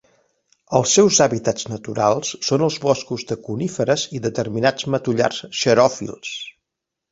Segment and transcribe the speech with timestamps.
[0.77, 6.35] Els seus hàbitats naturals són els boscos de coníferes i determinats matollars xeròfils.